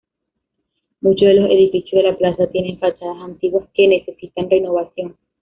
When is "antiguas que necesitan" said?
3.21-4.49